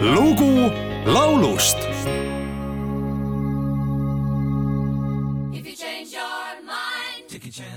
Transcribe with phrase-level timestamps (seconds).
[0.00, 0.70] lugu
[1.06, 1.78] laulust
[5.52, 7.24] If you change your mind,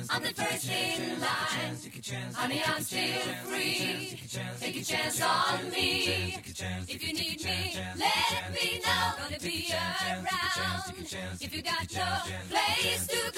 [0.09, 2.33] I'm the first in line.
[2.33, 4.19] Honey, I'm still free.
[4.59, 6.37] Take a chance on me.
[6.87, 9.13] If you need me, let me know.
[9.17, 11.07] Gonna be around.
[11.39, 12.09] If you got no
[12.49, 13.30] place to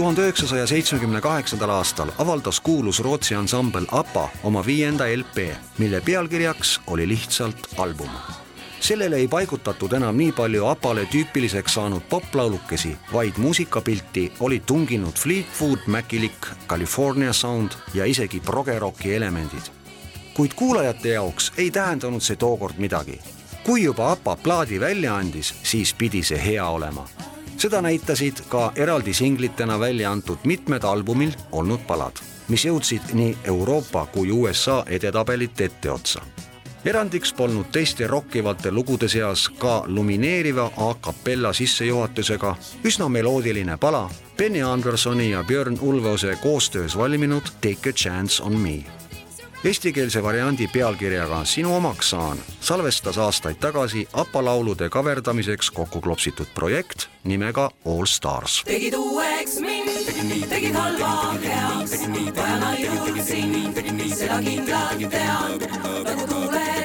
[0.00, 6.80] tuhande üheksasaja seitsmekümne kaheksandal aastal avaldas kuulus Rootsi ansambel APA oma viienda LP, mille pealkirjaks
[6.86, 8.08] oli lihtsalt album.
[8.80, 15.84] sellele ei paigutatud enam nii palju APA-le tüüpiliseks saanud poplaulukesi, vaid muusikapilti olid tunginud Fleetwood
[15.86, 19.68] Macilik, California Sound ja isegi progeroki elemendid.
[20.34, 23.20] kuid kuulajate jaoks ei tähendanud see tookord midagi.
[23.64, 27.06] kui juba APA plaadi välja andis, siis pidi see hea olema
[27.60, 32.16] seda näitasid ka eraldi singlitena välja antud mitmed albumil olnud palad,
[32.48, 36.22] mis jõudsid nii Euroopa kui USA edetabelite etteotsa.
[36.84, 42.54] erandiks polnud teiste rokkivate lugude seas ka lumineeriva a capella sissejuhatusega
[42.84, 48.84] üsna meloodiline pala Benny Andersoni ja Björn Ulveose koostöös valminud Take a chance on me
[49.64, 57.09] Eestikeelse variandi pealkirjaga Sinu omaks saan salvestas aastaid tagasi APA laulude kaverdamiseks kokku klopsitud projekt
[57.24, 58.62] nimega All Stars.
[58.64, 61.96] tegid uueks mind, tegid halva heaks,
[62.36, 63.80] vajan ainult sind,
[64.16, 65.58] seda kindlalt tean.
[66.04, 66.79] nagu tuule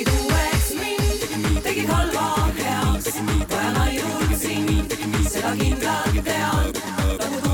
[0.00, 3.20] tegid uueks mind, tegid halva heaks,
[3.50, 4.96] vajan ainult sind,
[5.28, 7.49] seda kindlalt tean.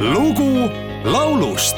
[0.00, 0.70] Lugu
[1.04, 1.76] laulust